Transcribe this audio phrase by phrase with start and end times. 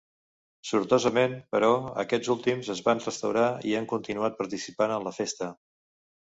[0.69, 1.69] Sortosament, però,
[2.05, 5.55] aquests últims es van restaurar i han continuat participant en la festa.